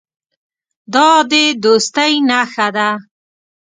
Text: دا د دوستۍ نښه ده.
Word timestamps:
دا 0.93 1.09
د 1.31 1.33
دوستۍ 1.63 2.13
نښه 2.29 2.67
ده. 2.75 2.89